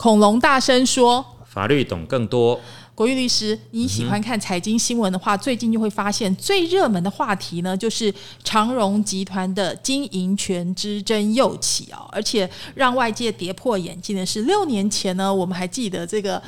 [0.00, 1.22] 恐龙大声说。
[1.44, 2.58] 法律懂更多。
[2.94, 12.08] 国玉律师，你喜欢看财经新闻的话，最近就会发现最热门的话题呢，就是长荣集团的经营权之争又起哦！
[12.12, 16.42] 而且让外界跌破眼镜的是，六年前呢，我们还记得这个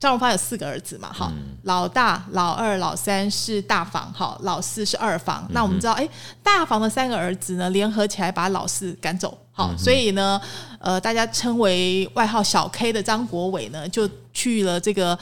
[0.00, 1.30] 张荣发有四个儿子嘛，哈，
[1.64, 5.46] 老大、老二、老三是大房，哈，老四是二房。
[5.50, 6.08] 那我们知道，哎，
[6.42, 10.40] 大房的三个儿子呢，联合起来把老四赶走，好，所以呢，
[10.78, 15.18] 呃，大家称为外号小 K 的张国伟呢，就去了这个。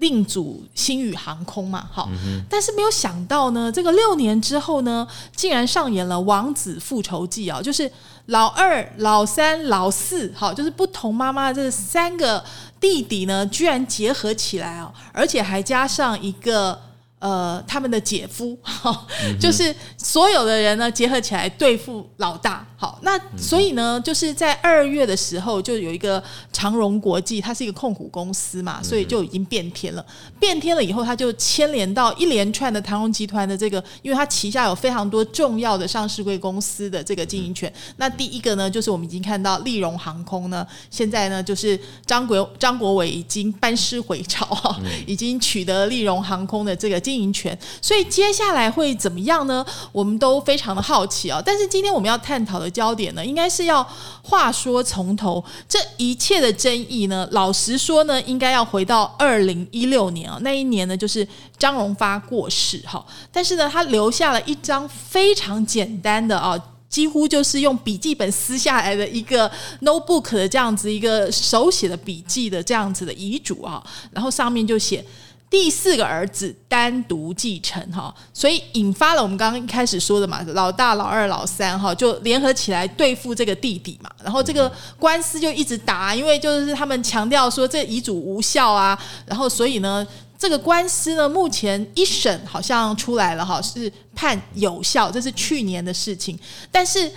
[0.00, 2.08] 另组星宇航空嘛，好，
[2.48, 7.90] 但是没有想到呢，这个六年之后呢，竟然上演了王子复仇记啊，就是
[8.26, 12.44] 老二、老三、老四，好，就是不同妈妈这三个
[12.78, 16.80] 弟弟呢，居然结合起来哦，而且还加上一个。
[17.18, 18.56] 呃，他们的姐夫，
[19.40, 22.64] 就是所有的人呢，结合起来对付老大。
[22.76, 30.06] 好，那所以呢，就是在二月的时候，就有一个长荣国际，它是一个控股公司嘛，所以就已经变天了。
[30.38, 37.72] 变天了以后，它就牵连到一连串的长荣集团的这个，因为它旗下有非常多重要的上市贵公司的这个经营权。
[37.96, 41.76] 那第一个呢，就是我们已经看到利荣航空呢，现在呢，就是
[42.06, 47.02] 张国张国伟已经班师回朝，已经取得利荣航空的这个。
[47.08, 49.64] 经营权，所以接下来会怎么样呢？
[49.92, 51.40] 我们都非常的好奇啊。
[51.42, 53.82] 但是今天我们要探讨的焦点呢，应该是要
[54.22, 60.38] 话说从头，这一切的争议呢，老实说呢，应该要回到二零一六年啊。
[60.42, 63.02] 那一年呢，就是张荣发过世哈。
[63.32, 69.50] 但是呢，他留下了一张非常简单的啊，几乎就是用笔记本撕下来的一个
[69.80, 73.82] notebook 的这样子一个手写的笔记的这样子的遗嘱啊。
[74.10, 75.02] 然后上面就写。
[75.50, 84.10] 第四个儿子单独继承哈，所以引发了我们刚刚一开始说的嘛，老大、老二、老三哈，就联合起来对付这个弟弟嘛。
[84.22, 88.98] 然后这个官司就一直打，因为就是他们强调说这遗嘱无效啊。
[89.24, 90.06] 然后所以呢，
[90.38, 96.38] 这个官司呢，目前一审好像出来了哈，是判有效，这是去年的事情。
[96.70, 97.10] 但是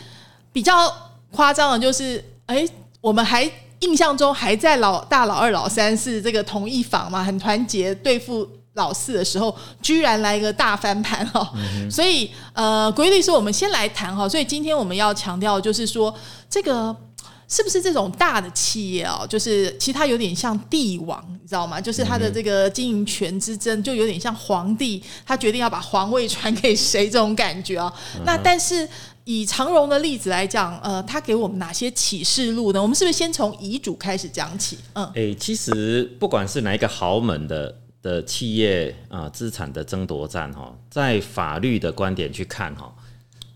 [0.54, 0.90] 比较
[1.32, 2.66] 夸张的就是，哎，
[3.02, 3.52] 我们还。
[3.82, 11.52] 印象中还在老大、老二、老三是这个同一房嘛，很团结对付老四的时候，居然来一个大翻盘哈！
[11.90, 14.30] 所以呃，规律是我们先来谈哈。
[14.30, 16.14] 所以今天我们要强调就是说，
[16.50, 16.96] 这个
[17.48, 19.26] 是不是这种大的企业哦？
[19.28, 21.82] 就是其实它有点像帝王，你知道吗？
[21.82, 27.92] 就是它的这个经营权之争，就有点像皇帝，他决定要把皇位传给谁这种感觉啊。
[28.24, 28.88] 那但是。
[29.26, 32.82] 以长荣的例子来讲，呃，他给我们哪些启示录呢？
[32.82, 34.80] 我们是不是先从遗嘱开始讲起？
[34.94, 42.92] 嗯，哎，其实不管是哪一个豪门的的企业啊，资产的争夺战哈，在法律的观点去看哈，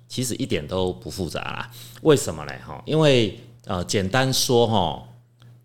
[0.08, 1.72] 其实一点都不复杂啦。
[2.04, 2.54] 为什么呢？
[2.64, 5.04] 哈，因为呃，简单说哈，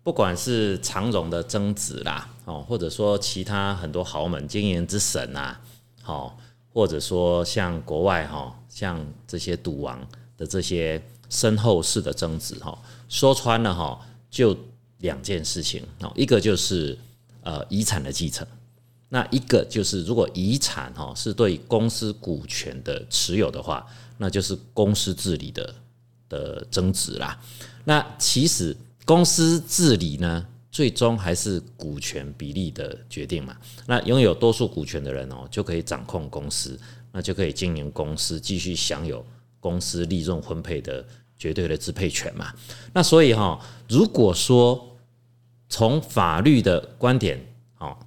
[0.01, 5.61] 不管是长荣的增值啦，哦，或者说其他很多豪门经营之神啊，
[6.01, 6.35] 好，
[6.73, 8.57] 或者说像国外哈。
[8.73, 9.99] 像这些赌王
[10.37, 10.99] 的这些
[11.29, 13.99] 身后事的争执，哈，说穿了哈，
[14.29, 14.57] 就
[14.99, 16.97] 两件事情，哦，一个就是
[17.41, 18.47] 呃遗产的继承，
[19.09, 23.85] 那一个就是如果遗产哈是对公司股权的持有的话，
[24.17, 25.75] 那就是公司治理的
[26.29, 27.37] 的争执啦。
[27.83, 33.57] 那其实公司治理呢，最终还是股权比例的决定嘛。
[33.85, 36.79] 那拥有多数股权的人哦，就可以掌控公司。
[37.11, 39.25] 那就可以经营公司，继续享有
[39.59, 41.05] 公司利润分配的
[41.37, 42.53] 绝对的支配权嘛？
[42.93, 44.97] 那所以哈，如果说
[45.67, 47.39] 从法律的观点，
[47.79, 47.97] 哦，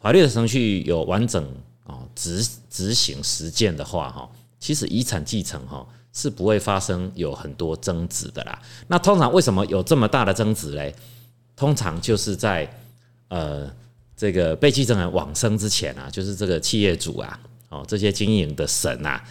[0.00, 1.44] 法律的程序有完整
[1.84, 8.60] 哦执执行实践的话，哈，其实遗产继承哈是不会发生有很多争执的啦。
[8.88, 10.94] 那通常为什么有这么大的争执嘞？
[11.54, 12.70] 通常就是在
[13.28, 13.70] 呃
[14.16, 17.40] 这个被继承人往生之前啊，就是这个企业主啊。
[17.76, 19.22] 哦，这些经营的神啊，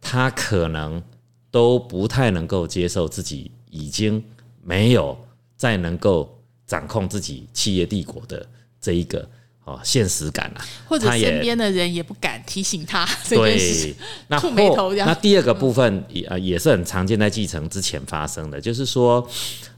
[0.00, 1.02] 他可能
[1.50, 4.22] 都不太能够接受自己已经
[4.62, 5.16] 没有
[5.56, 8.46] 再能够掌控自己企业帝国的
[8.80, 9.26] 这一个
[9.64, 13.08] 哦现实感了，或者身边的人也不敢提醒他。
[13.28, 13.94] 对，
[14.28, 19.26] 那触眉头那第二个部分也呃也是很常见在继承之前发生的，就是说，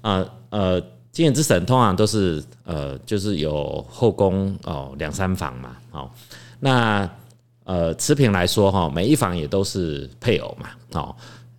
[0.00, 0.80] 呃呃，
[1.12, 6.10] 经营之神通常都是呃就是有后宫哦两三房嘛，哦
[6.60, 7.08] 那。
[7.68, 11.14] 呃，持平来说哈，每一房也都是配偶嘛，哦，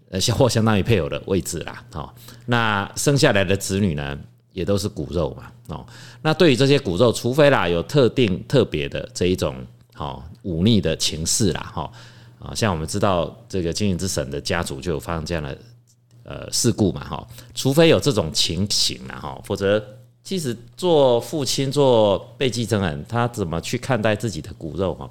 [0.09, 2.11] 呃，或相当于配偶的位置啦，哦，
[2.47, 4.17] 那生下来的子女呢，
[4.51, 5.85] 也都是骨肉嘛，哦，
[6.23, 9.55] 那对于这些骨肉，除非啦有特定特别的这一种
[9.97, 11.91] 哦忤逆的情势啦，哈，
[12.39, 15.55] 啊，像我们知道这个经营之神的家族就有发生这样的
[16.23, 19.79] 呃事故嘛，哈，除非有这种情形啦，哈，否则
[20.23, 25.07] 其实做父亲做被继承人，他怎么去看待自己的骨肉哈，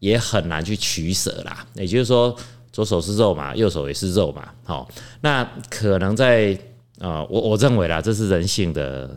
[0.00, 1.64] 也很难去取舍啦。
[1.74, 2.36] 也就是说，
[2.72, 6.58] 左手是肉嘛，右手也是肉嘛，好，那可能在
[6.98, 9.16] 呃，我我认为啦，这是人性的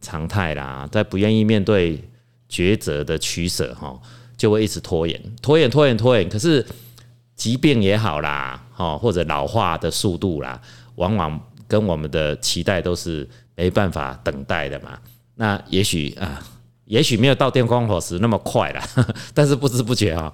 [0.00, 2.02] 常态啦，在不愿意面对
[2.50, 3.96] 抉择的取舍哈，
[4.36, 6.28] 就会一直拖延，拖延，拖延，拖延。
[6.28, 6.66] 可是
[7.36, 10.60] 疾病也好啦，哈，或者老化的速度啦，
[10.96, 13.28] 往往跟我们的期待都是。
[13.56, 14.98] 没办法等待的嘛，
[15.36, 16.42] 那也许啊，
[16.86, 18.82] 也许没有到电光火石那么快了，
[19.32, 20.32] 但是不知不觉啊，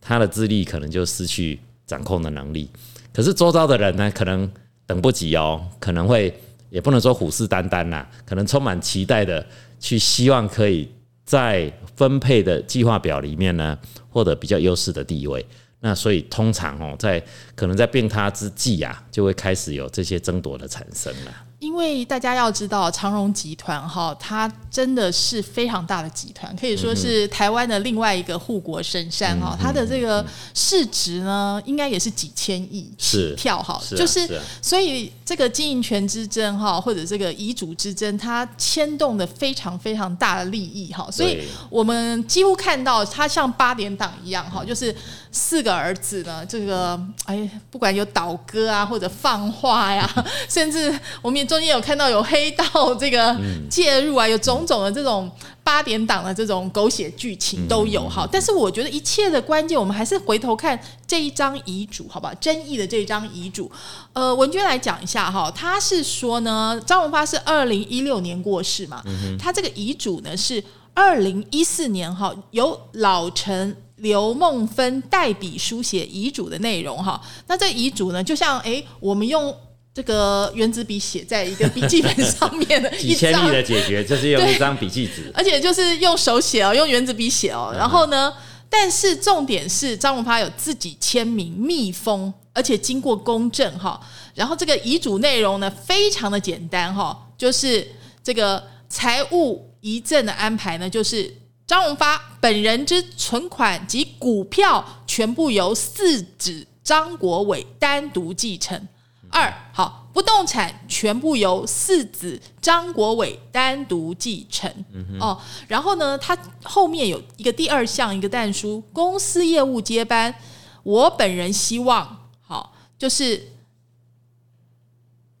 [0.00, 2.70] 他的智力可能就失去掌控的能力。
[3.12, 4.48] 可是周遭的人呢，可能
[4.86, 6.32] 等不及哦，可能会
[6.70, 9.44] 也不能说虎视眈眈呐，可能充满期待的
[9.80, 10.88] 去希望可以
[11.24, 13.76] 在分配的计划表里面呢，
[14.08, 15.44] 获得比较优势的地位。
[15.80, 17.22] 那所以通常哦，在
[17.54, 21.32] 可能在病他之际啊，就会开始有这些争夺的产生了。
[21.58, 29.58] 因为大家要知道，长荣集团哈，它真的是非常大的集团，可以说是台湾的另外一个护国神山哈。
[29.60, 30.24] 它的这个
[30.54, 33.82] 市值呢，应该也是几千亿起跳哈。
[33.96, 41.10] 就是所以这个经营权之争哈，或者这个遗嘱之争，它牵动的非常非常大的利益哈。
[41.10, 44.94] 所以我们几乎看到它像八点档一样哈，就是
[45.38, 50.08] 四个儿子呢，这个哎，不管有倒戈啊，或者放话呀，
[50.48, 51.48] 甚至我们也。
[51.48, 53.34] 中间有看到有黑道这个
[53.70, 55.30] 介入啊，有种种的这种
[55.64, 58.28] 八点档的这种狗血剧情都有哈。
[58.30, 62.34] 但是我觉得一切的关键，我们还是回头看这一张遗嘱，好吧？
[62.34, 63.70] 争议的这一张遗嘱，
[64.12, 65.50] 呃，文娟来讲一下哈。
[65.52, 69.02] 他是说呢，张文发是二零一六年过世嘛，
[69.38, 70.62] 他这个遗嘱呢是
[70.92, 77.20] 二零一四年哈，由老陈刘梦芬代笔书写遗嘱的内容哈。
[77.46, 79.54] 那这遗嘱呢，就像哎，我们用。
[79.94, 87.74] 这个原子笔写在一个笔记本上面的 几千例的解决，就是用一张笔记纸，而且就是用手写哦，用原子笔写哦。
[87.76, 88.32] 然后呢，
[88.70, 94.00] 但是重点是张荣发有自己签名密封，而且经过公证哈。
[94.36, 97.84] 然后这个遗嘱内容呢，非常的简单哈，就是
[98.22, 101.34] 这个财务遗赠的安排呢，就是
[101.68, 108.88] 张荣发本人之存款及股票全部由四子张国伟单独继承。
[109.28, 114.72] 二好，不动产全部由四子张国伟单独继承
[115.20, 115.38] 哦。
[115.66, 116.34] 然后呢，他
[116.64, 120.34] 后面有一个第二项一个但书，公司业务接班，
[120.82, 123.46] 我本人希望好，就是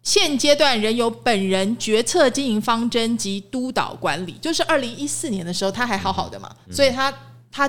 [0.08, 4.32] 现阶段仍由本人决策经营方针及督导管理。
[4.40, 7.12] 就是二零一四年的时候，他还好好的嘛，所以他
[7.52, 7.68] 他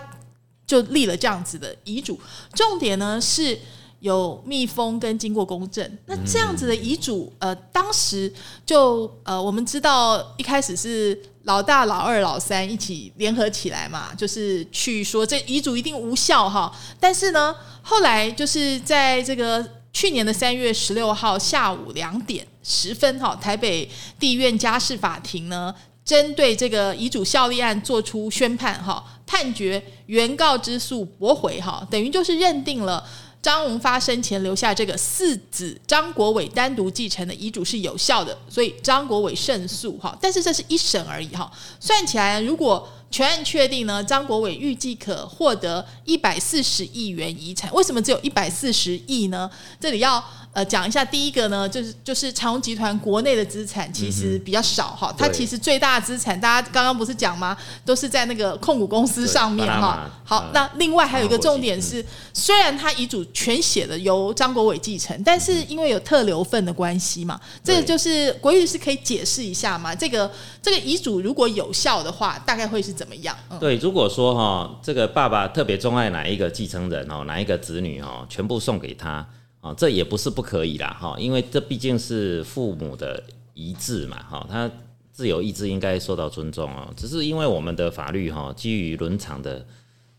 [0.66, 2.18] 就立了这样子的遗嘱。
[2.54, 3.60] 重点呢是。
[4.02, 8.34] 有密封跟经过公证，那这样子的遗嘱，呃，当时
[8.66, 16.74] 就呃，我们知道一开始是老大、老二、老三一起联合起来嘛，就是去说这遗嘱一定无效哈。
[16.98, 23.90] 但是呢，后来就是在这个去年的三月十六号下午两点十分哈，台北
[24.20, 25.74] 地院家事法庭呢，
[26.06, 33.04] 针对这个遗嘱效力案做出宣判哈，判决原告之诉驳回哈，等于就是认定了。
[33.42, 40.16] 张荣发生前留下这个四子张国伟单独继承的遗嘱是有效的，所以张国伟胜诉哈。
[40.20, 41.50] 但是这是一审而已哈，
[41.80, 47.74] 算起来如果全案确定呢，张国伟预计可获得一百四十亿元遗产。
[47.74, 49.50] 为什么只有一百四十亿呢？
[49.80, 50.24] 这里要。
[50.52, 57.56] 呃，讲一下第一个呢，就是就是长荣集团国内的资产其实比较少哈，它其实最大的资产，大家刚刚不是讲吗？
[57.86, 60.10] 都是在那个控股公司上面哈。
[60.24, 69.94] 好，那另外还有一个重点是，虽然他遗嘱全写的由张国伟继承，但是因为有特留份的关系嘛，这个就是国律师可以解释一下嘛？
[69.94, 70.30] 这个
[70.64, 73.34] 这个遗嘱如果有效的话，大概会是怎么样？
[73.62, 79.26] 对，如果说哈，这个爸爸特别钟爱哪一个继承人哦，哪一个子女哦，全部送给他。
[79.62, 83.22] 啊，这也不是不可以啦，哈，因为这毕竟是父母的
[83.54, 84.70] 遗志嘛，哈，他
[85.14, 86.94] 自由意志应该受到尊重哦。
[86.96, 89.66] 只是因为我们的法律哈，基于伦常的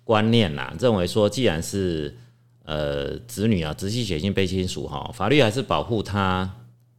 [0.05, 2.15] 观念啦，认为说，既然是
[2.65, 6.51] 呃子女啊，直系血亲卑亲属哈，法律还是保护他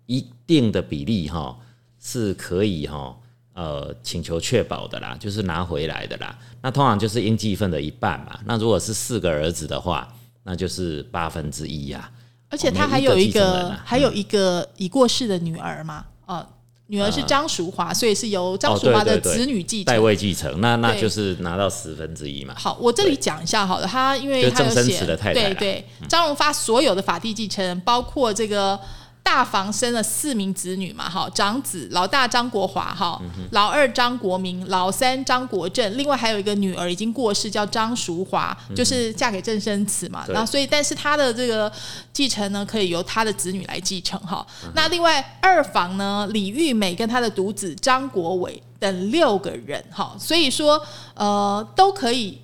[0.08, 1.60] 一定的比例哈，
[2.00, 3.20] 是可以哈，
[3.54, 6.38] 呃，请求确保的啦，就是拿回来的啦。
[6.62, 8.40] 那通常就是应继份的一半嘛。
[8.46, 10.08] 那如果是四个儿子的话，
[10.44, 12.10] 那就是八分之一呀。
[12.50, 16.46] 而且他还有一个，还有一个已过世的女儿嘛，哦，
[16.88, 22.54] 女儿是张淑华，所以是由张淑华的子女继承，代位继承，那那就是拿到十分之一嘛。
[22.58, 28.78] 好，我这里讲一下好了，他因为他有写，对对，张荣发所有的法定继承人，包括这个
[29.24, 40.26] 大房生了四名子女嘛，哈，长子老大张国华，哈，老二张国民，老三张国正，另外还有一个女儿已经过世，叫张淑华，就是嫁给郑生慈嘛。
[40.26, 41.72] 对然后所以，但是他的这个
[42.12, 44.46] 继承呢，可以由他的子女来继承，哈。
[44.76, 50.82] 那另外二房呢，李玉美跟他的独子张国伟等六个人，哈，所以说
[51.14, 52.42] 呃都可以。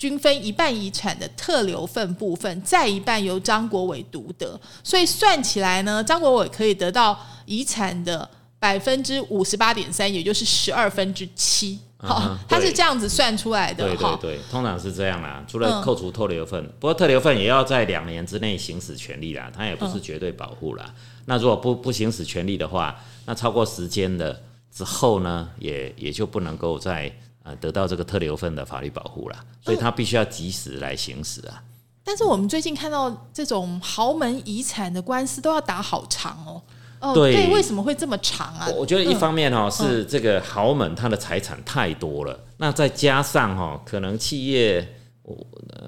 [0.00, 8.26] 均分一半遗产的特留份部分，再一半由张国伟独得，所以算起来呢，张国伟可以得到遗产的
[8.58, 11.78] 百分之五十八点三，也就是十二分之七。
[11.98, 14.16] 好、嗯他是这样子算出来的对对。
[14.16, 15.44] 对，通常是这样啦。
[15.46, 20.94] 除嗯了扣除特留份，不过特留份也要在两年之内行使权利啦，它也不嗯是绝对保护啦。
[21.26, 24.42] 那如果不不行使权利的话，那超过时间的
[24.72, 27.14] 之后呢，也也就不能够再
[27.50, 29.44] 呃得到这个特留份的法律保护啦。
[29.60, 31.62] 所以他必须要及时来行使啊。
[32.04, 36.62] 但是我们最近看到这种豪门遗产的官司都要打好长哦。
[37.00, 38.66] 哦，对为什么会这么长啊？
[38.68, 44.86] 我我觉得一方面哈、是这个豪门他的财产太多了，那再加上哈、可能企业，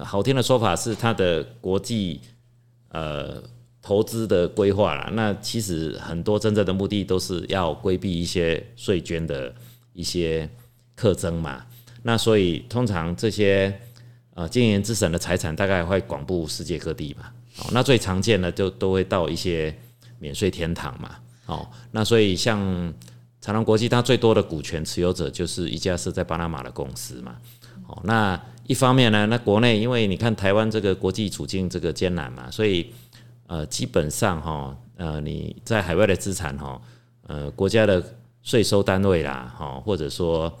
[0.03, 2.19] 好听的说法是他的国际
[2.89, 3.43] 呃
[3.79, 5.11] 投资的规划啦。
[5.13, 9.53] 那其实很多真正的目的都是要规避一些税捐的
[9.93, 10.49] 一些
[10.95, 11.65] 特征嘛。
[12.03, 13.73] 那所以通常这些
[14.33, 17.27] 呃经营之神的财产大概会广布世界各地嘛。
[17.59, 19.73] 哦，那最常见的就都会到一些
[20.19, 21.15] 免税天堂嘛。
[21.45, 22.59] 哦，那所以像
[23.39, 27.35] 长隆国际，它最多的股权持有者就是一家是在巴拿马的公司嘛。
[27.87, 32.91] 哦，那一方面呢，那国内因为你看台湾这个国际处境这个艰难嘛，所以
[33.47, 36.81] 呃基本上哈呃你在海外的资产哈
[37.27, 38.01] 呃国家的
[38.41, 40.51] 税收单位啦哈或者说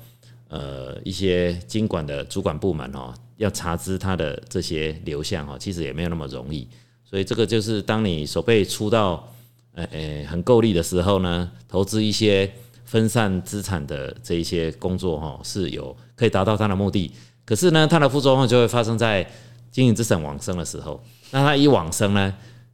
[0.53, 6.67] 呃一些经管的主管部门哦要查知它的这些流向哦，其实也没有那么容易。
[7.03, 9.27] 所以这个就是当你手背出到
[9.73, 12.51] 呃呃很够力的时候呢，投资一些
[12.85, 17.11] 分散资产的这一些工作哈，是有可以达到它的目的。
[17.45, 19.27] 可是呢，它的副作用就会发生在
[19.71, 21.03] 经营资产往生的时候。
[21.31, 22.33] 那它一往生呢，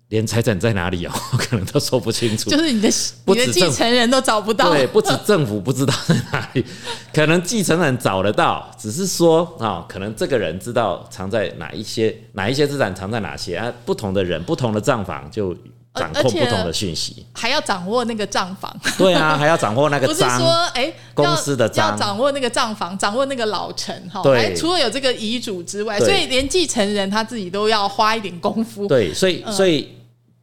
[0.10, 2.50] 连财产在哪里哦， 可能都说不清楚。
[2.50, 2.90] 就是你的
[3.26, 4.70] 你的继承人都找不到。
[4.72, 6.66] 对，不止政府不知道在哪里，
[7.14, 15.56] 可能继承人找得到，只是说啊、可能这个人知道藏在哪一些哪一些资产藏在哪些啊，不同的人不同的账房就
[15.94, 17.26] 掌控不同的讯息。
[17.34, 20.50] 还要掌握那个账房，对啊，还要掌握那个 不是章说。
[20.74, 24.24] 哎，公司的章要掌握那个账房，掌握那个老陈哈。
[24.24, 28.88] 对除了有这个遗嘱之外，所以连继承人他自己都要花一点功夫。
[28.88, 29.88] 对，所以嗯所以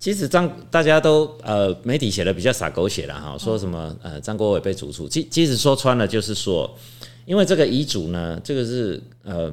[0.07, 6.73] 其实张大家都呃媒体写的比较洒狗血了哈，说什么呃张国伟被逐出，其其实说穿了就是说，
[7.25, 9.53] 因为这个遗嘱呢，这个是呃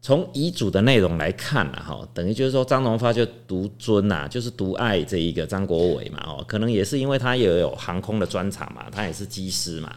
[0.00, 9.96] 从遗嘱的内容来看了哈，等于就是说张荣发就独尊呐、就是独爱这一个张国伟嘛哦，可能也是因为他也有航空的专长嘛，他也是机师嘛，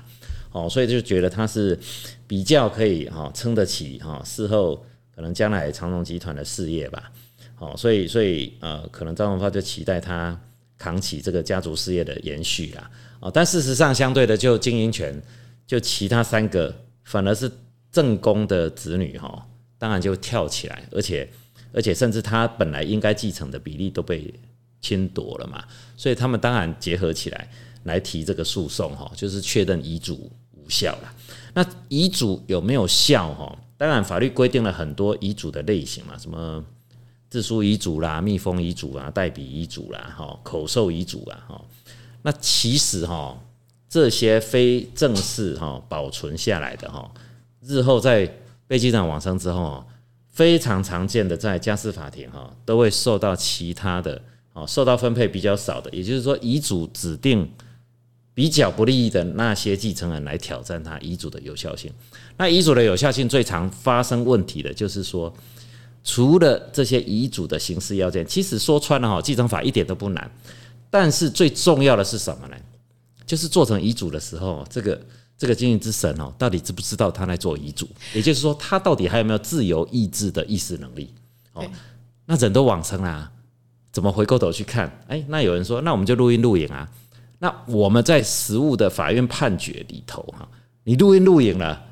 [0.52, 1.78] 哦，所以就觉得他是
[2.26, 4.84] 比较可以哈撑得起哈事后
[5.16, 7.12] 可能将来长荣集团的事业吧。
[7.60, 10.40] 哦，所以所以呃，可能张荣发就期待他
[10.78, 12.90] 扛起这个家族事业的延续啦。
[13.20, 15.20] 哦，但事实上，相对的，就经营权，
[15.66, 16.74] 就其他三个
[17.04, 17.52] 反而是
[17.92, 19.44] 正宫的子女哈、
[19.80, 21.28] 当然就跳起来，而且
[21.74, 24.32] 而且甚至他本来应该继承的比例都被
[24.80, 25.64] 侵夺了嘛，
[25.96, 27.50] 所以他们当然结合起来
[27.86, 31.14] 来提这个诉讼哈，就是确认遗嘱无效了。
[31.56, 33.58] 那遗嘱有没有效哈？
[33.78, 36.64] 当然，法律规定了很多遗嘱的类型嘛，什么
[37.30, 41.62] 自书遗嘱啦、密封遗嘱啦、代笔遗嘱啦、哈口授遗嘱啦，哈。
[42.24, 43.38] 那其实哈，
[43.90, 47.10] 这些非正式哈保存下来的哈，
[47.62, 48.30] 日后在
[48.66, 49.84] 被继承往生之后，
[50.30, 54.22] 非常常见的在家事法庭哈，都会受到其他的
[54.54, 57.50] 哦受到分配比较少的，也就是说遗嘱指定
[58.34, 61.92] 比较不利的那些继承人来挑战他遗嘱的有效性。
[62.38, 65.34] 那遗嘱的有效性最常发生问题的就是说，
[66.08, 70.32] 除了这些遗嘱的形式要件，其实说穿了哈，继承法一点都不难。
[70.90, 72.56] 但是最重要的是什么呢？
[73.26, 75.02] 就是做成遗嘱的时候，这个
[75.38, 77.86] 这个经营之神哦，到底知不知道他在做遗嘱？
[78.14, 81.14] 也就是说，他到底还有没有自由意志的意识能力？
[81.52, 81.70] 哦，
[82.26, 83.30] 那人都往生啦、
[83.92, 84.90] 怎么回过头去看？
[85.10, 86.90] 哎，那有人说，那我们就录音录影啊。
[87.40, 90.48] 那我们在实务的法院判决里头哈，
[90.86, 91.86] 你录音录影了，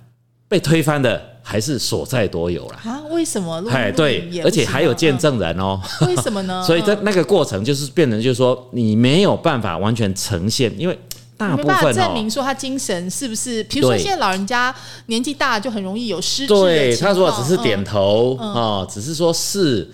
[0.47, 2.79] 被推翻的还是所在多有啦。
[2.83, 3.01] 啊？
[3.11, 3.69] 为什么录？
[3.69, 5.79] 哎，录对而且还有见，证人哦。
[6.01, 6.63] 嗯为什么呢？
[6.65, 10.99] 所以在嗯那个过程就是变成就是说，你没有办法完全呈现，因为
[11.37, 13.63] 大没办法部分哦，证明说他精神是不是？
[13.65, 14.73] 比如说对现在老人家
[15.05, 19.87] 年纪大，就很容易有失智的对他如果只是点头哦，只是说是，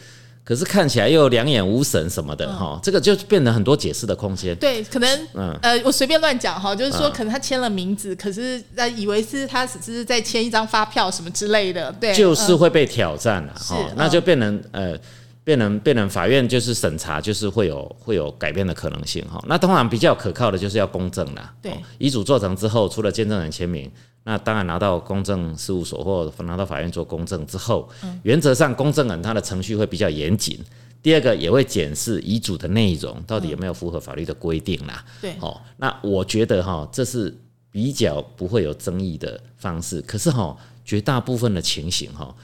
[0.52, 4.54] 可可是看起来又两眼无神什么的哈，这个就变得很多解释的空间。
[4.58, 5.28] 对，可能
[5.62, 14.98] 呃，我随便乱讲哈，就是说可能他签了名字，可是那，以为是他只是在签一张发票什么之类的，对，就是会被挑战了哈，那就变成呃。
[15.44, 19.44] 变成变成法院就是审查，就是会有会有改变的可能性哈。
[19.48, 21.52] 那通常比较可靠的就是要公证啦。
[21.60, 23.92] 对，遗嘱做成之后，除了见证人签名，
[24.24, 27.90] 那当然拿到公证事务所或拿到法院做公证之后，
[28.24, 30.60] 原则上公证人他的程序会比较严谨。
[31.02, 35.04] 第二个也会检视遗嘱的内容到底有没有符合法律的规定啦。
[35.20, 37.36] 对，哦，那我觉得哈，这是
[37.72, 40.00] 比较不会有争议的方式。
[40.04, 42.36] 可是哈，绝大部分的情形哈，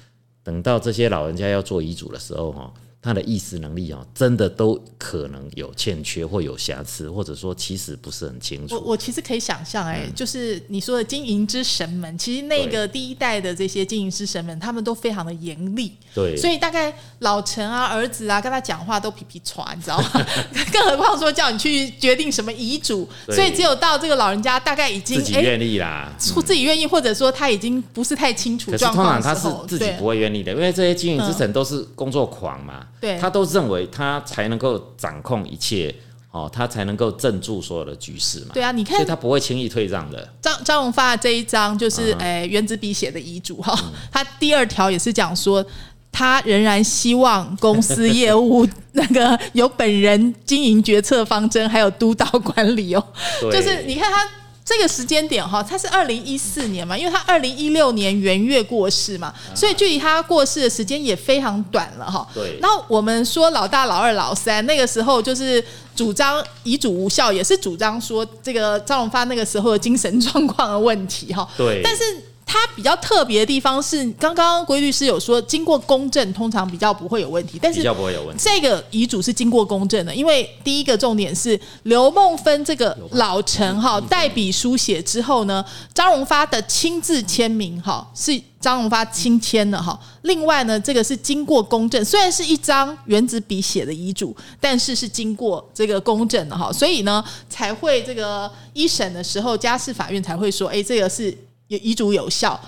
[0.44, 2.74] 等到这些老人家要做遗嘱的时候哈。
[3.08, 8.76] 他的意识能力哦，真的都可能有欠缺或有瑕疵，或者说其实不是很清楚。
[8.76, 15.94] 我我其实可以想象，哎，就是你说的经营之神们，其实那个第一代的这些经营之神们，他们都非常的严厉。
[16.14, 20.26] 对，所以大概老陈啊、儿子啊，跟他讲话都皮皮喘，你知道吗？
[20.74, 32.86] 更何况说叫你去决定什么遗嘱，所以只有到这个老人家大概已经自己愿意啦，自己愿意，或者说他已经不是太清楚状况的时候，自己不会愿意的，因为这些经营之神都是工作狂嘛。
[33.00, 35.94] 对，他都认为他才能够掌控一切，
[36.32, 38.48] 哦，他才能够镇住所有的局势嘛。
[38.54, 40.28] 对啊，你看，所以他不会轻易退让的。
[40.42, 43.78] 张张荣发这一张就是诶原子笔写的遗嘱哈，
[44.12, 45.66] 他第二条也是讲说，
[46.12, 53.04] 他仍然希望公司业务 那个由本人经营决策方针，还有督导管理哦。
[53.42, 54.28] 就是你看他。
[54.68, 62.28] 这个时间点哈，他是二零一四年嘛，因为他二零一六年元月过世嘛，所以距离他过世的时间也非常短了哈。
[62.34, 62.58] 对。
[62.60, 65.64] 那我们说老大、老二、老三，那个时候就是
[65.96, 71.48] 主张遗嘱无效，也是主张说这个张荣发那个时候的精神状况的问题哈。
[71.56, 71.80] 对。
[71.82, 72.04] 但是。
[72.50, 78.42] 它比较特别的地方是，刚刚规律师有说，经过公证通常比较不会有问题，但是比较不会有问题。
[78.42, 85.64] 这个遗嘱是经过公证的，因为第一个重点是刘梦芬这个老陈哈代笔书写之后呢，
[85.94, 90.00] 张荣发的亲自签名哈是张荣发亲签的哈。
[90.22, 101.38] 另外呢，这个是经过公证，虽然是一张原子笔写的遗嘱，但是是经过这个公证的哈，所以呢才会这个一审的时候，家事法院才会说，哎，这个是。
[101.68, 102.60] 遗遗嘱有效，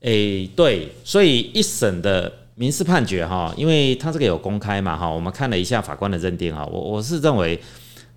[0.00, 7.60] 诶，对，所以一审的民事判决哈，因为他这个有公开嘛哈，我们看了一下法官的认定哈，我我是认为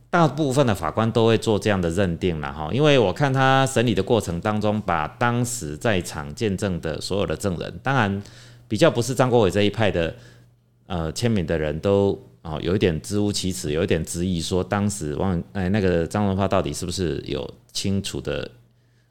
[0.10, 8.24] 大部分的法官都会做这样的认定了哈，因为我看他审理的过程当中，把当时在场见证的所有的证人，当然
[8.68, 10.16] 比较不是张国伟这一派的
[10.88, 18.50] 呃签名的人都啊有一点支吾其词，有一点质疑说当时汪哎那个张荣发到底是不是有清楚的。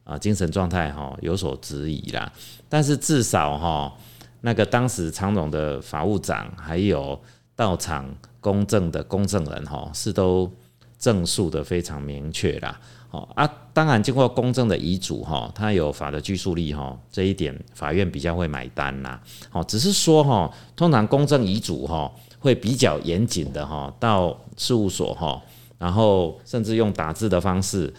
[0.07, 2.33] 啊，精神状态哈有所质疑啦，
[2.69, 3.93] 但是至少哈，
[4.43, 7.21] 那个当时常总的法务长还有
[7.57, 8.09] 到场
[8.41, 10.49] 公证的公证人哈，是都
[10.97, 12.81] 证述的非常明确啦。
[13.11, 19.21] 哦啊，当然经过公证的遗嘱哈，它有法的拘束力哈，这一点法院比较会买单啦。
[19.51, 25.43] 哦，只是说哈，通常公证遗嘱哈会比较严谨的哈，到事务所哈，
[25.79, 27.93] 然后甚至用打字的方式。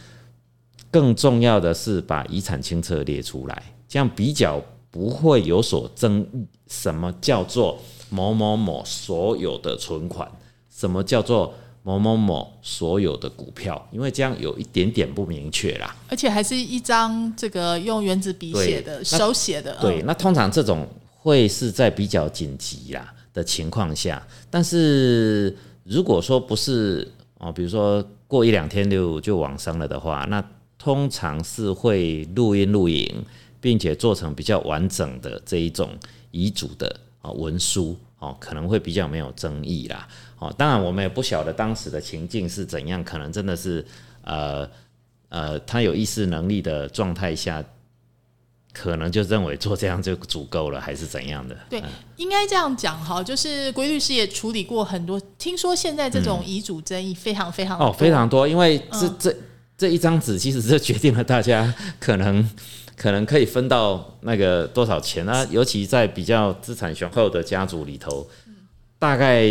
[0.91, 6.45] 更重要的是把遗产清册列出来，这样比较不会有所争议。
[6.67, 10.29] 什么叫做某某某所有的存款？
[10.69, 13.87] 什么叫做某某某所有的股票？
[13.91, 15.95] 因为这样有一点点不明确啦。
[16.09, 19.77] 而且还是一张这个用原子笔写的手写的。
[19.79, 30.43] 对，那通常这种会是在比较紧急啦的情况下，但是如果说不是哦，比如说过一两天就就往生了的话，那
[30.77, 33.25] 通常是会录音录影，
[33.59, 35.89] 并且做成比较完整的这一种
[36.31, 40.07] 遗嘱的啊文书哦，可能会比较没有争议啦。
[40.37, 43.83] 哦，当然我们也不晓得当时的情境是怎样，可能真的是
[44.21, 44.69] 呃
[45.29, 47.63] 呃，他有意识能力的状态下，
[48.71, 51.57] 可能就认为做这样就足够了，还是怎样的？
[51.69, 51.81] 对，
[52.17, 59.35] 应该这样讲哈，就是规律师也处理过很多，听说现在这种遗嘱争议非常非常哦非常多，因为这这。
[59.77, 62.49] 这一张纸其实就决定了大家可能
[62.97, 68.27] 可能可以分到那个多少钱啊，尤其在比较资产雄厚的家族里头，
[68.97, 69.45] 大概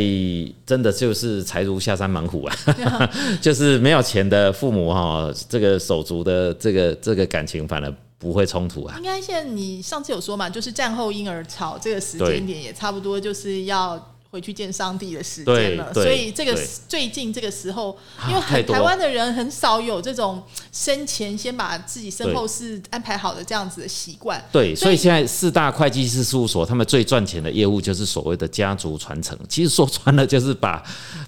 [0.66, 2.56] 真的就是财如下山猛虎啊，
[3.40, 8.96] 就是没有钱的父母哈，这个手足的这个这个感情反而不会冲突啊。
[8.98, 14.15] 应该现在你上次有说嘛，就是战后婴儿潮这个时间点也差不多就是要。
[14.36, 15.94] 回去见上帝的时间了。
[15.94, 16.54] 所以这个
[16.86, 17.96] 最近这个时候，
[18.28, 24.42] 因为台湾的人很少有这种生前先把自己身后事安排好的这样子的习惯。
[24.52, 29.38] 对，所以现在四大会计师事务所，他们最赚钱的业务就是所谓的家族传承。
[29.48, 30.84] 其实说穿了，就是把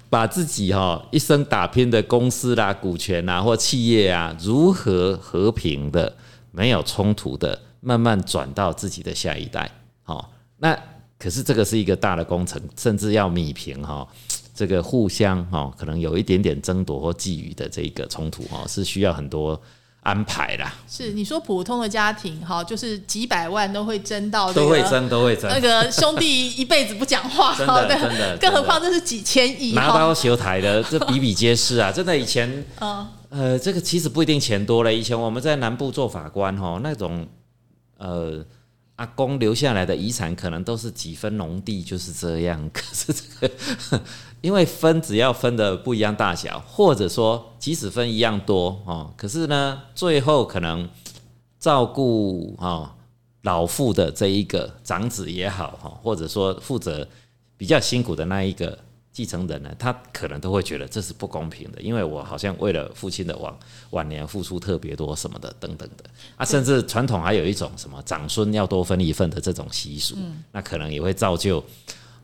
[0.07, 6.15] 把自己哈、一生打拼的公司啦、股权啊或企业啊，如何和平的、
[6.51, 9.71] 没有冲突的，慢慢转到自己的下一代。
[10.03, 10.77] 好、那
[11.19, 14.07] 可是这个是一个大的工程，甚至要米平哈、
[14.55, 19.61] 这个互相哈、可能有一点点争夺或觊觎的这个冲突哈、是需要很多
[20.01, 25.59] 安排啦，是你说普通的家庭哈，就是几百万都会争到、这个、都会争，都会争那。
[25.59, 29.99] 个兄弟一辈子不讲话， 真的真的更何况这是几千亿拿哈。
[29.99, 31.91] 刀修台的，这比比皆是啊！
[31.91, 34.93] 真的，以前 嗯，呃，这个其实不一定钱多了。
[34.93, 37.27] 以前我们在南部做法官哈，那种
[37.97, 38.43] 呃
[38.99, 42.61] 阿公留下来的遗产，可能都是几分农地，就是这样。
[42.73, 44.01] 可是这个，
[44.41, 50.89] 因为分只要分的不一样大小，或者说即使分一样多哦，可是呢，最后可能
[51.57, 52.91] 照顾哦
[53.43, 57.07] 老父的这一个长子也好哈，或者说负责
[57.55, 58.77] 比较辛苦的那一个
[59.19, 63.53] 继承人呢，他可能都会觉得这是不公平的，因为我好像为了父亲的晚
[63.89, 66.05] 晚年付出特别多什么的等等的
[66.37, 70.15] 啊，甚至传统还有一种什么长孙要多分一份的这种习俗，
[70.53, 71.61] 那可能也会造就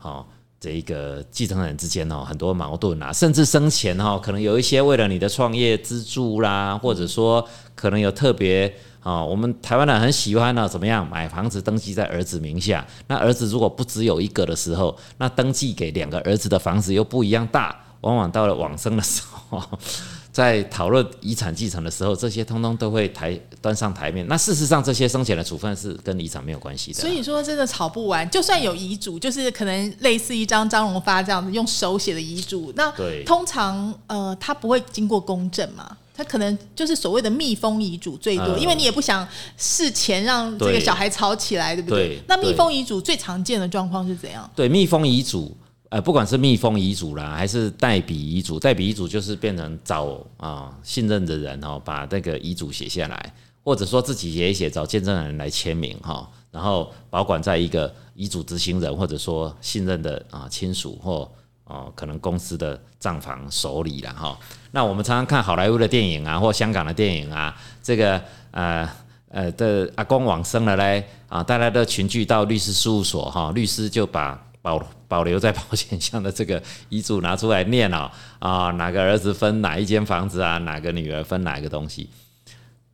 [0.00, 0.24] 哦。
[0.58, 8.74] 这一个继承人之间哦，很多矛盾啊，甚至生前哦，可能有一些为了你的创业资助啦，或者说可能有特别
[9.06, 12.84] 哦，我们台湾人很喜欢呢，怎么样买房子登记在儿子名下？
[13.06, 19.62] 那儿子如果不只有一个的时候，那登记给两个儿子的房子又不一样大，往往到了往生的时候，
[20.32, 24.26] 在讨论遗产继承的时候，这些通通都会台端上台面。
[24.26, 27.02] 那事实上，这些生前的处分是跟遗产没有关系的啊。
[27.02, 32.92] 所以说真的吵不完，就算有遗嘱，就是可能类似一张张荣发这样子用手写的遗嘱，那
[33.24, 35.96] 通常呃他不会经过公证嘛。
[36.16, 39.26] 他可能就是所谓的密封遗嘱最多，呃因为你也不想
[39.56, 42.18] 事前让这个小孩吵起来，对不对？
[42.26, 44.50] 那密封遗嘱最常见的状况是怎样？
[44.56, 45.54] 对，密封遗嘱，
[45.90, 61.30] 呃，不管是密封遗嘱啦，还是代笔遗嘱，代笔遗嘱就是变成找啊、信任的人哦，把那个遗嘱写下来，或者说自己写一写，找见证人来签名哈、然后保管在一个遗嘱执行人或者说信任的啊、亲属或
[61.66, 64.38] 哦、可能公司的账房手里了哈。
[64.70, 68.88] 那我们常常看好莱坞的电影啊，或香港的电影啊，这个呃。
[69.28, 82.08] 呃的阿公往生了嘞啊，大家都群聚到律师事务所哈，律师就把保保留在保险箱的这个遗嘱拿出来念哦啊，哪个儿子分哪一间房子啊，哪个女儿分哪个东西，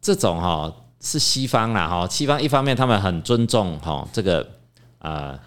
[0.00, 4.44] 这种哈、是西方啦哈，西方一方面他们很尊重哈这个
[5.00, 5.38] 呃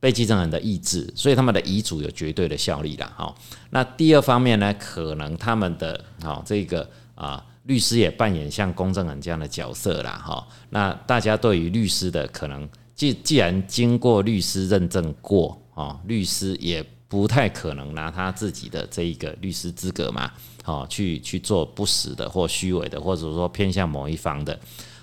[0.00, 3.34] 被继承人的意志，所以他们的遗嘱有绝对的效力啦哈。
[3.70, 7.44] 那第二方面呢，可能他们的哈这个啊。
[7.64, 10.48] 律师也扮演像公证人这样的角色啦，哈。
[10.70, 20.32] 那大家对于律师的可能，既既然经过律师认证过，哦，律师也不太可能拿他自己的这一个律师资格嘛，
[20.64, 24.58] 哦，去去做不实的或虚伪的，或者说偏向某一方的，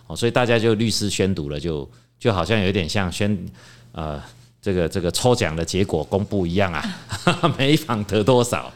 [0.08, 3.46] 哦，所以大家就律师宣读了就，就好像有点像宣
[3.92, 4.20] 呃
[4.66, 6.84] 这个这个抽奖的结果公布一样啊，
[7.56, 8.72] 每一房得多少，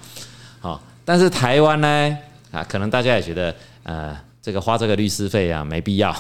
[0.59, 2.17] 好，但是台湾呢
[2.51, 3.51] 啊，可能大家也觉得。
[3.83, 6.13] 呃，这个花这个律师费啊，没必要，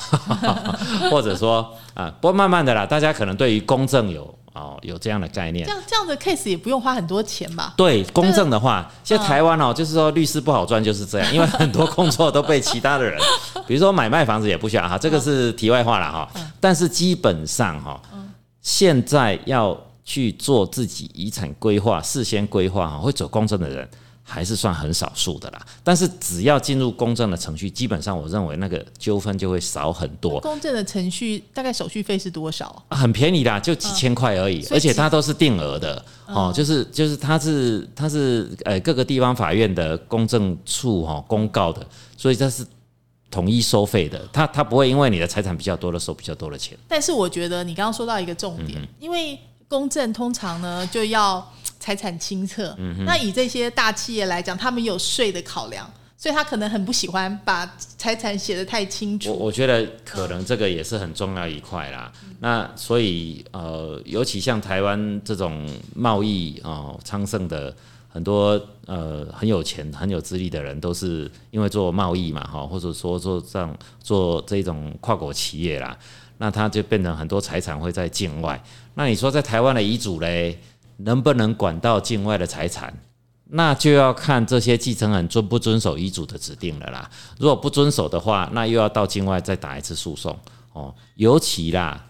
[1.11, 5.71] 或者说啊，不过慢慢的啦，大家可能对于公证有哦有这样的概念这。
[5.71, 7.75] 样这样的 case 也不用花很多钱吧？
[7.77, 13.19] 对公证的话，现在台湾哦，就是说律师不好赚，就是这样，因为很多工作都被其他的人，
[13.67, 16.27] 比如说买卖房子也不需要哈，这个是题外话了哈。
[16.59, 18.01] 但是基本上哈，
[18.61, 23.87] 现在要去做自己遗产规划、事先规划哈，会走公证的人。
[24.31, 32.67] 还是算很少数的啦，但是只要进入公证的程序，基本上我认为那个纠纷就会少很多，公证的程序大概手续费是多少？
[32.89, 41.83] 啊很便宜的，就几千块而已，而且它都是定额的哦，就是就是它是它是呃各个地方法院的公证处哈、哦、公告的，
[42.15, 42.63] 所以它是
[43.31, 46.77] 统一收费的，他他不会因为你的财产比较多的收比较多的钱。
[46.87, 59.31] 但是我觉得你刚刚说到一个重嗯点，因为公证通常呢就要财产清册，嗯那以这些大企业来讲，他们有税的考量，所以他可能很不喜欢把财产写得太清楚。
[59.31, 62.11] 我觉得可能这个也是很重要一块啦。
[62.39, 67.73] 那所以呃，尤其像台湾这种贸易哦昌盛的
[68.07, 68.59] 很多
[68.89, 75.95] 呃很有钱、很有资历的人，都是因为做贸易嘛哈，或者说做这样做这种跨国企业啦，
[76.39, 78.59] 那他就变成很多财产会在境外。
[78.95, 80.59] 那你说在台湾的遗嘱嘞？
[81.01, 82.93] 能不能管到境外的财产，
[83.45, 87.09] 那就要看这些继承人遵不遵守遗嘱的指定了啦。
[87.37, 90.37] 如果不遵守的话，那又要到境外再打一次诉讼
[90.73, 90.93] 哦。
[91.15, 92.05] 尤其啦，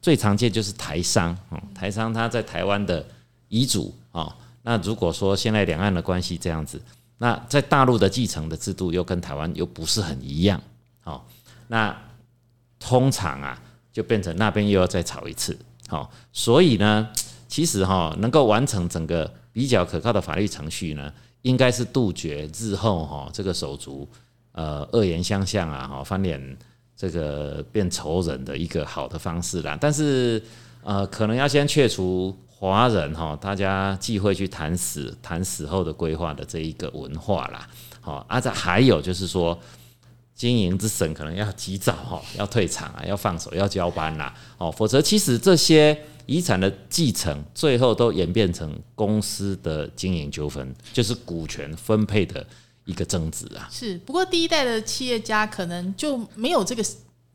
[0.00, 3.04] 最常见就是台商哦，台商他在台湾的
[3.48, 4.32] 遗嘱哦，
[4.70, 6.80] 那如果说现在两岸的关系这样子，
[7.18, 10.62] 那在大陆的继承的制度又跟台湾又不是很一样
[11.02, 11.20] 哦，
[11.66, 11.92] 那
[12.78, 13.60] 通常啊
[13.92, 15.58] 就变成那边又要再吵一次。
[15.88, 17.08] 好，所以呢，
[17.48, 24.08] 其实哈，能够完成整个比较可靠的法律程序呢，应该是杜绝日后哈这个手足
[24.52, 26.40] 呃恶言相向啊，哈翻脸
[26.96, 29.76] 这个变仇人的一个好的方式啦。
[29.80, 30.40] 但是
[30.84, 37.66] 呃，可能要先去除华人哈，大家忌讳去谈死谈死后的规划的这一个文化啦。
[38.00, 39.58] 好，而且还有就是说。
[40.32, 45.94] 经营之神可能要及早哈，要退场啊，要放手，要交班啦，哦，否则其实这些
[46.24, 52.46] 遗产的继承，最后都演变成公司的经营纠纷，就是股权分配的
[52.86, 53.68] 一个争执啊。
[53.70, 56.82] 是，不过第一代的企业家可能就没有这个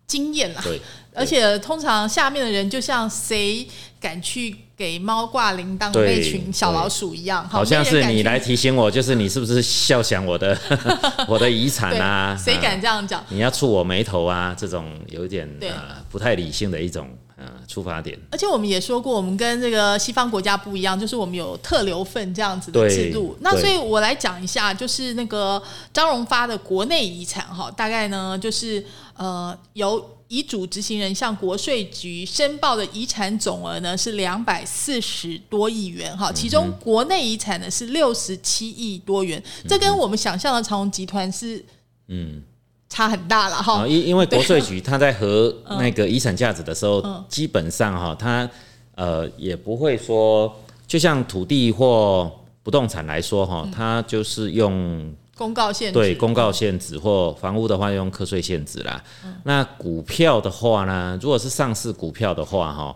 [0.08, 0.82] 经验啦，对，
[1.14, 3.68] 而且通常下面的人就像谁
[4.00, 4.56] 敢去。
[4.78, 10.58] 给猫挂铃铛的那群小老鼠一样，好像是你来提醒我，就是你是不是笑想我的
[11.30, 12.36] 我的遗产啊？
[12.44, 13.24] 谁敢这样讲？
[13.30, 14.54] 你要触我眉头啊？
[14.60, 17.08] 这种有点呃不太理性的一种
[17.38, 18.20] 呃出发点。
[18.32, 23.38] 而且我们也说过，我们跟这个西方国家不一样，就是我们有特留份这样子的制度。
[23.42, 25.62] 那所以我来讲一下，就是那个
[25.94, 30.12] 张荣发的国内遗产哈，大概呢就是呃由。
[30.28, 41.64] 遗嘱执行人向国税局申报的遗产总额呢是两百四十多亿元，哈，其中国内遗产呢是六十七亿多元，这跟我们想象的长虹集团是
[42.08, 42.42] 嗯
[42.90, 43.88] 差很大了哈。
[43.88, 48.50] 因因为国税局 他在核那个遗产价值的时候，基本上哈，他
[48.96, 50.54] 呃也不会说，
[50.88, 52.32] 就像土地或
[52.64, 55.14] 不动产来说哈，他就是用。
[55.38, 59.04] 公告限制对公告限制或房屋的话用课税限制啦。
[59.44, 62.96] 那股票的话呢，如果是上市股票的话哈，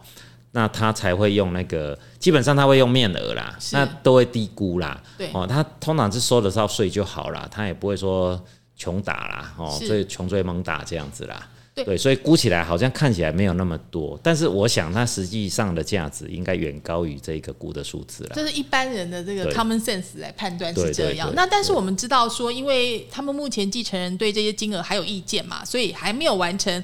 [0.52, 4.98] 那他才会用那个，基本上他会用面额啦，那都会低估啦。
[5.18, 8.42] 对哦，他通常是收得到税就好啦，他也不会说
[8.80, 11.48] 穷打啦，哦，所以穷追猛打这样子啦。
[11.76, 18.36] 对，所以估起来好像看起来没有那么多，但是我想它实际上的价值应该远高于这个估的数字了。
[18.36, 21.32] 就是一般人的这个 common sense 来判断是这样。
[21.36, 26.84] 那但是我们知道说，因为他们目前继承人对这些金额还有意见嘛，所以还没有完成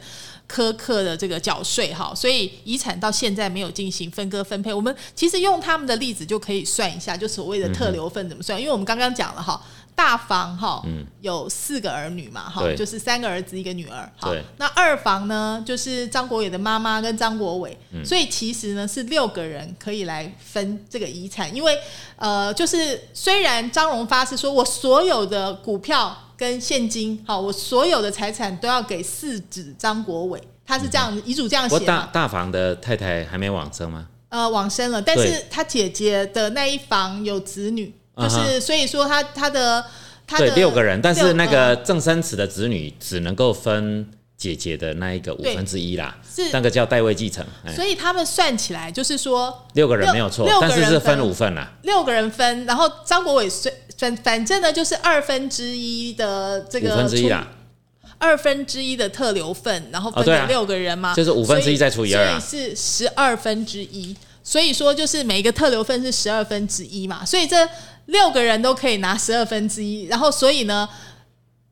[0.49, 4.73] 苛刻的这个缴税哈，所以遗产到现在没有进行分割分配。
[4.73, 9.62] 我们其实用他们的例子就可以算一下，就所谓的特留份怎么算，因为我们刚刚讲了哈。
[9.95, 10.84] 大房哈，
[11.21, 14.12] 有四个儿女嘛，哈，就是三个儿子一个女儿。
[14.17, 21.53] 好，那二房呢，就是张国伟的妈妈跟张国伟，所以其实呢是六个人可以来分这个遗产。
[21.55, 21.77] 因为
[22.17, 34.10] 呃，就是虽然张荣发是说我所有的股票跟现金，好，我所有的财产都要给四子张国伟，他是这样遗嘱这样写大大房的太太还没往生吗？
[34.27, 37.93] 呃，往生了，但是他姐姐的那一房有子女。
[38.17, 39.86] 就是所以说他他的
[40.25, 47.45] 他对六个人，但是那个郑生子的子女只能够分姐姐的那一个五分之一啦，是那个叫代位继承。
[47.75, 57.47] 所以他们算起来就是说六个人没有错，但是是分五份啦，六个人分，然后张国伟算反反正呢就是二分之一的这个五分之一啦，
[58.17, 64.15] 二分之一的特留份，然后分给六个人嘛，就是五分之一再除以二啊，是十二分之一。
[64.43, 67.67] 所以说就是每一个特留份是十二分之一嘛，所以这。
[68.08, 70.88] 六个人都可以拿十二分之一，然后所以呢，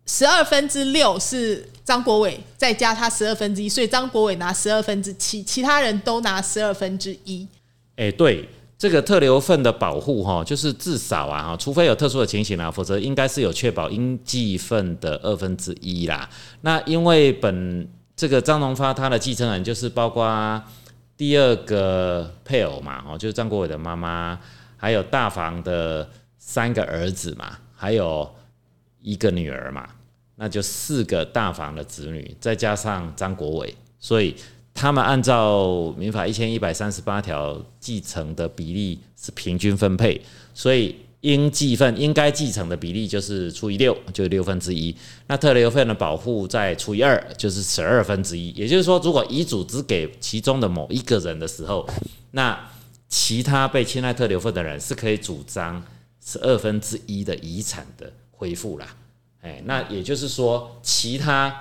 [0.06, 7.48] 十二分之六是张国伟再加他十二分之一，所以张国伟拿十二分之七，其他人都拿十二分之一。
[7.98, 16.28] 哎，对，这个特留份的保护哈，就是至少啊哈，除非有特殊的情形啦，否则应该是有确保应继份的二分之一啦。
[16.62, 20.62] 那因为本这个张荣发他的继承人就是包括
[21.15, 24.39] 第二个配偶嘛，哦，就是张国伟的妈妈，
[24.78, 26.10] 还有大房的。
[26.45, 28.29] 三个儿子嘛，还有
[29.01, 29.88] 一个女儿嘛，
[30.36, 34.36] 那就四个大房的子女，再加上张国伟，所以
[34.73, 40.21] 他们按照民法一千一百三十八条继承的比例是平均分配，
[40.53, 44.93] 所以应继份应该继承的比例就是除以六，就六分之一。
[45.27, 48.51] 那特留份的保护再除以二，就是十二分之一。
[48.51, 51.89] 也就是说，如果遗嘱只给其中的某一个人的时候，
[52.32, 52.69] 那
[53.08, 55.82] 其他被侵害特留份的人是可以主张。
[56.25, 58.95] 十二分之一的遗产的恢复啦，
[59.41, 61.53] 哎，那也就是说，其他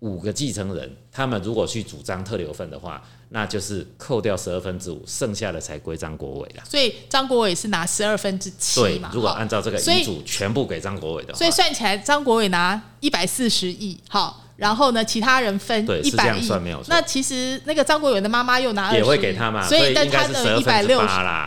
[0.00, 6.62] 五个继承人，他们如果去主张特留份的话，那就是扣掉十二分之五，剩下的才归张国伟了。
[6.68, 16.50] 所以张国伟是拿十二分之七对嘛，，如果按照这个遗嘱全部给张国伟的话，所以算起来，张国伟拿一百四十亿，好，然后呢，其他人分一百亿。
[16.88, 21.02] 那其实那个张国荣的妈妈又拿也会20亿给他嘛所以但他的一12分之百六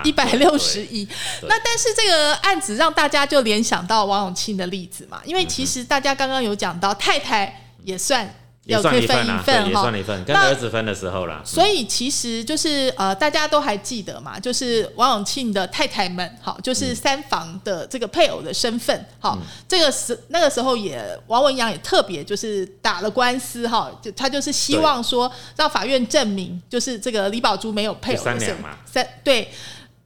[0.06, 1.06] 一百六十亿。
[1.42, 8.34] 那但是这个案子让大家就联想到王永庆的例子嘛，因为其实大家刚刚有讲到太太也算
[8.72, 9.92] 也算一份啊，对，也算。
[9.92, 11.42] 一份，跟儿子分的时候啦。
[11.46, 29.50] 所以其实就是呃，大家都还记得嘛，就是王永庆的太太们，好，就是三房的这个配偶的身份，好，这个时那个时候也王文洋也特别就是打了官司哈，就他就是希望说让法院证明，就是这个李宝珠没有配偶身份嘛三对，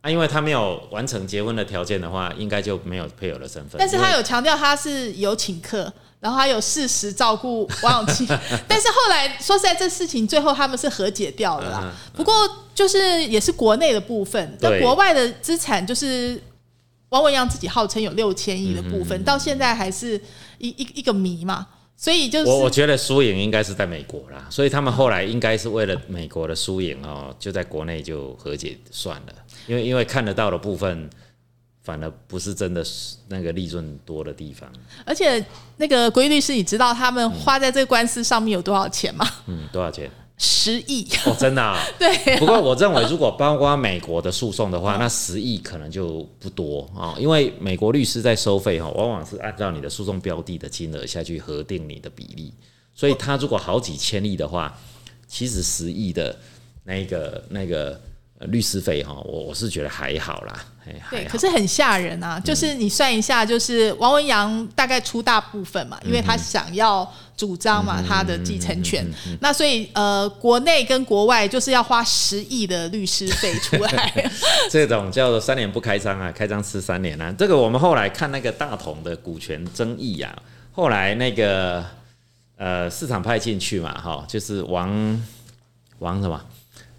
[0.02, 3.78] 啊，因为他没有完成结婚的条件的话，应该就没有配偶的身份。
[3.78, 5.94] 但是他有强调他是有请客。
[6.26, 8.26] 然后他有适时照顾王永庆，
[8.68, 11.82] 但是后来说实在，这事情最后他们是和解掉了啦。
[11.84, 12.34] 嗯不过
[12.74, 14.82] 就是也是国内的部分，那对。
[14.82, 16.42] 国外的资产就是
[17.10, 20.20] 王文洋自己号称有六千亿的部嗯分，到现在还是
[20.58, 21.68] 一一一个谜嘛。
[21.96, 29.34] 所以就是我我觉得输赢应该是在美国啦，所以他们后来应该是为了美国的输赢哦，就在国内就和解算了，
[29.68, 31.08] 因为因为看得到的部分，
[31.86, 34.68] 反而不是真的是那个利润多的地方，
[35.06, 35.46] 而且
[35.78, 39.26] 那个国义律师，你知道他们花在这个官司上面有多少钱吗？
[39.46, 40.10] 嗯，多少钱？
[40.38, 41.08] 十亿。
[41.26, 41.80] 哦，真的、啊。
[41.98, 52.52] 对，不过我认为，如果包括美国的诉讼的话，那十亿可能就不多啊、哦，因为美国律师在收费哈，往往是按照你的诉讼标的的金额下去核定你的比例，
[52.94, 54.76] 所以他如果好几千亿的话，
[55.28, 56.36] 其实十亿的
[56.84, 58.00] 那个那个呃
[58.40, 62.38] 律师费哈，我我是觉得还好啦，哎，对，还好可是很吓人啊！
[62.40, 69.06] 就是你算一下，就是王文洋大概出大部分嘛，因为他想要主张嘛他的继承权，
[69.40, 74.30] 那所以呃，国内跟国外就是要花十亿的律师费出来。
[74.70, 77.34] 这种叫做三年不开张啊，开张吃三年啊。
[77.38, 80.36] 这个我们后来看那个大同的股权争议啊，
[80.74, 81.84] 后来那个
[82.58, 85.24] 呃市场派进去嘛，哈，就是王
[86.00, 86.40] 王什么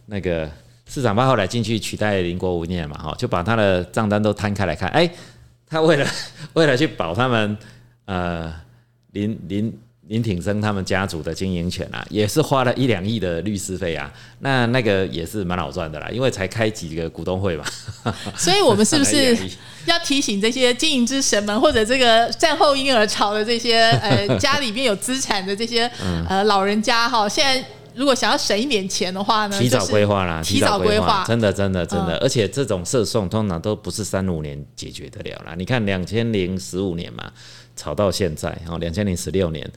[0.07, 0.51] 那个
[0.89, 5.11] 市场派后来进去取代林国无念嘛，哈，就把他的账单都摊开来看，哎、
[5.69, 6.07] 他为了
[6.55, 7.57] 为了去保他们
[8.07, 8.55] 呃
[9.13, 9.79] 林林。
[10.09, 17.65] 林挺生他们家族的经营权啊，也是花了一两亿的律师费啊，那那个也是蛮好赚的啦，因为才开几个股东会嘛。
[18.39, 19.37] 所以我们是不是
[19.87, 35.55] 要提醒这些经营之神们，或者这个战后婴儿潮的这些呃家里面有资产的这些嗯呃老人家哈，现在如果想要省一点钱的话呢，提早规划啦，提早规规划真的真的真的，嗯而且这种诉讼通常都不是三五年解决得了啦。
[35.57, 37.33] 你看两千零十五年嘛，
[37.75, 39.69] 吵到现在，哦，两千零十六年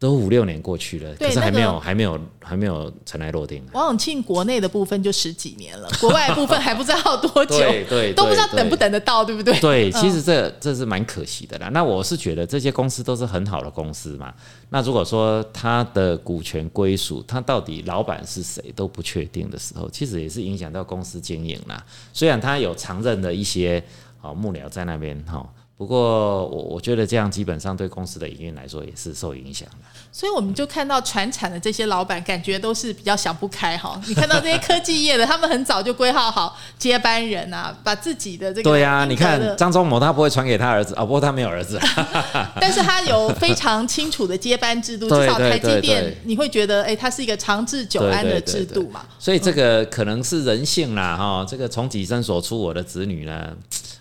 [0.00, 3.70] 都五六年过去了，可是还没有、那个还没有还没有尘埃落定啊。
[3.74, 9.60] 王永庆国内的部分就十几年了， 国外的部分还不知道多久，对对都不知道等不等得到，对不对？
[9.60, 11.68] 对，嗯其实这这是蛮可惜的啦。
[11.68, 14.32] 那我是觉得这些公司都是很好的公司嘛。
[14.70, 21.84] 那如果说它的股权归属，它到底老板是谁都不确定的时候，其实也是影响到公司经营啦。
[22.14, 23.84] 虽然它有常任的一些
[24.18, 25.46] 好幕僚在那边哈，
[25.80, 29.76] 不过我我觉得这样基本上对公司的营运来说也是受影响的。
[30.12, 33.98] 所以我们就看到传产的这些老板，感觉都是比较想不开哈。
[34.06, 42.52] 你看到这些科技业的，他们很早就规划好接班人啊，把自己的这个对呀、你看张忠谋他不会传给他儿子啊、不过他没有儿子啊。
[42.60, 49.06] 但是他有非常清楚的接班制度，对至少台积电对你会觉得，哎，它是一个长治久安的制度嘛。
[49.18, 53.56] 所以这个可能是人性啦，哈，这个从己身所出，我的子女呢，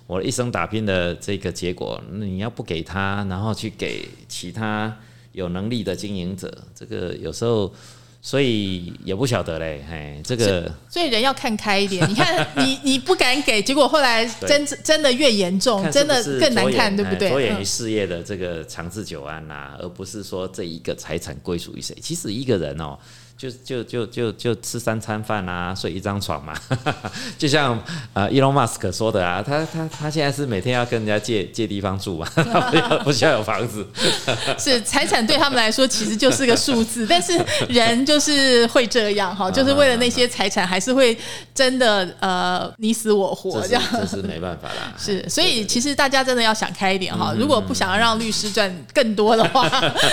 [0.09, 4.91] 我一生打拼的这个结果，你要不给他，然后去给其他
[5.33, 7.71] 有能力的经营者，这个有时候，
[8.19, 12.09] 所以也不晓得嘞，哎，这个所以人要看开一点。
[12.09, 17.27] 你看，你 你不敢给，结果后来真真的越严重，真的更难看，对不对？
[17.27, 21.95] 哎着眼于嗯事业的这个长治久安呐、而不是说这一个财产归属于谁。
[22.01, 22.97] 其实一个人哦。
[23.39, 26.53] 就就就就就吃三餐饭啊，睡一张床嘛，
[27.39, 33.87] 就像呃伊隆马斯克说的啊，他他他现在是每天要跟人家借借地方住嘛， 他不需要有房子，
[34.59, 41.17] 是财产对他们来说其实就是个数字，但是人就是会这样哈，就是为了那些财产，还是会
[41.55, 43.81] 真的呃你死我活这样。
[43.93, 44.93] 这是没办法啦。
[44.97, 47.33] 是，哎所以其实大家真的要想开一点嗯哈。
[47.39, 49.69] 如果不想要让律师赚更多的话，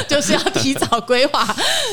[0.07, 1.45] 就是要提早规划。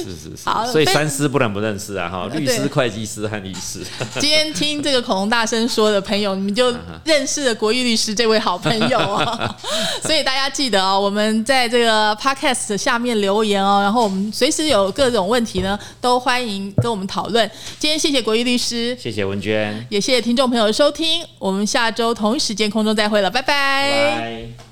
[0.03, 3.81] 是是是好，所以三思师不能不认识啊，哈，律师、会计师和律师。
[4.19, 9.55] 今天听这个恐龙大声说的朋友，你们就 认识了国义律师这位好朋友哦。
[10.03, 17.49] 所以大家记得哦，我们在这个 podcast 下面留言哦，然后我们随时有各种问题呢，都欢迎跟我们讨论。
[17.79, 24.53] 今天谢谢国义律师，谢谢文娟，也谢谢听众朋友的收听，我们下周同一时间空中再会了，拜拜拜。